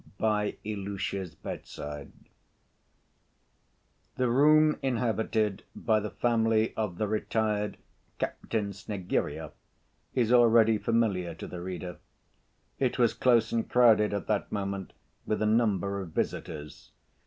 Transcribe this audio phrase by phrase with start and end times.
[0.17, 2.11] By Ilusha's Bedside
[4.15, 7.77] The room inhabited by the family of the retired
[8.17, 9.51] captain Snegiryov
[10.15, 11.97] is already familiar to the reader.
[12.79, 14.93] It was close and crowded at that moment
[15.27, 16.89] with a number of visitors.